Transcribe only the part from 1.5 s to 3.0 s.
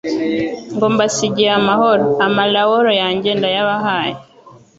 amahoro, amalaoro